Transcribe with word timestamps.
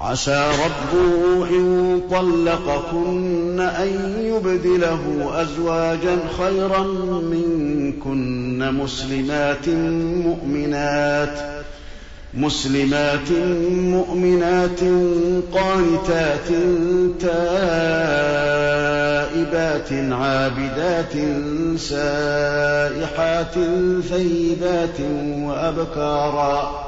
عسى 0.00 0.50
ربه 0.64 1.48
إن 1.50 2.00
طلقكن 2.10 3.60
أن 3.60 4.14
يبدله 4.20 5.30
أزواجا 5.42 6.18
خيرا 6.38 6.82
منكن 7.20 8.72
مسلمات 8.74 9.68
مؤمنات 10.24 11.38
مسلمات 12.34 13.30
مؤمنات 13.70 14.80
قانتات 15.52 16.48
تائبات 17.20 17.72
عابدات 20.12 21.12
سائحات 21.78 23.54
ثيبات 24.10 25.00
وأبكارا 25.38 26.87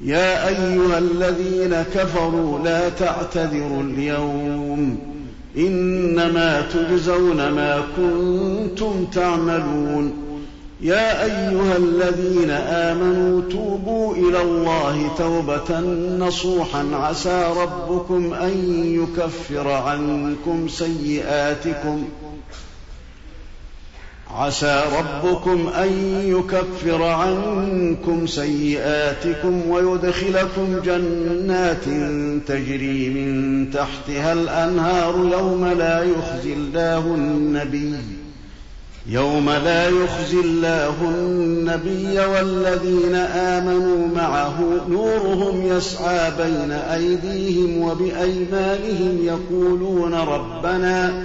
يا 0.00 0.48
أيها 0.48 0.98
الذين 0.98 1.82
كفروا 1.94 2.58
لا 2.58 2.88
تعتذروا 2.88 3.82
اليوم 3.82 4.98
إنما 5.56 6.60
تجزون 6.60 7.36
ما 7.36 7.82
كنتم 7.96 9.04
تعملون 9.04 10.28
يا 10.80 11.24
أيها 11.24 11.76
الذين 11.76 12.50
آمنوا 12.50 13.42
توبوا 13.50 14.14
إلى 14.14 14.42
الله 14.42 15.10
توبة 15.18 15.80
نصوحا 16.18 16.86
عسى 16.92 17.54
ربكم 17.56 18.34
أن 18.34 18.84
يكفر 18.84 19.68
عنكم 19.68 20.68
سيئاتكم 20.68 22.04
عسى 24.34 24.82
ربكم 24.98 25.68
أن 25.68 26.22
يكفر 26.24 27.02
عنكم 27.02 28.26
سيئاتكم 28.26 29.70
ويدخلكم 29.70 30.80
جنات 30.84 31.84
تجري 32.46 33.08
من 33.08 33.70
تحتها 33.70 34.32
الأنهار 34.32 35.14
يوم 35.32 35.66
لا 35.66 36.02
يخزي 36.02 36.52
الله 36.52 36.98
النبي 36.98 37.94
يوم 39.06 39.50
لا 39.50 39.88
يخزي 39.88 40.40
الله 40.40 40.94
النبي 41.02 42.20
والذين 42.20 43.14
آمنوا 43.14 44.08
معه 44.16 44.60
نورهم 44.88 45.66
يسعى 45.66 46.30
بين 46.30 46.72
أيديهم 46.72 47.82
وبأيمانهم 47.82 49.18
يقولون 49.22 50.14
ربنا 50.14 51.22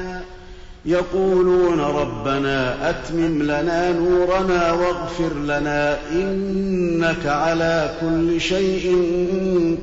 يقولون 0.85 1.79
ربنا 1.79 2.89
أتمم 2.89 3.43
لنا 3.43 3.91
نورنا 3.91 4.71
واغفر 4.71 5.33
لنا 5.43 5.97
إنك 6.11 7.25
على 7.25 7.95
كل 8.01 8.41
شيء 8.41 8.97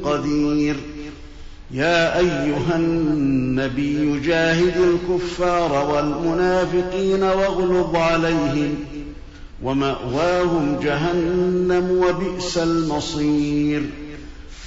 قدير. 0.05 0.77
يا 1.71 2.19
أيها 2.19 2.77
النبي 2.77 4.21
جاهد 4.21 4.75
الكفار 4.77 5.91
والمنافقين 5.95 7.23
واغلظ 7.23 7.97
عليهم 7.97 8.75
ومأواهم 9.63 10.77
جهنم 10.83 11.91
وبئس 11.91 12.59
المصير. 12.59 13.83